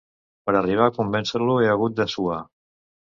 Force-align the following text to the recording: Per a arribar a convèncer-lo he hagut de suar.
Per 0.45 0.53
a 0.53 0.55
arribar 0.61 0.87
a 0.87 0.93
convèncer-lo 0.95 1.57
he 1.61 1.67
hagut 1.73 1.99
de 1.99 2.07
suar. 2.15 2.39